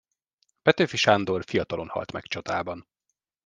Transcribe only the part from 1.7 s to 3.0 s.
halt meg csatában.